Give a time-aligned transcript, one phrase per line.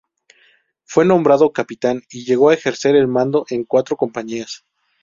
[0.83, 4.65] Fue nombrado capitán y llegó a ejercer el mando en cuatro compañías.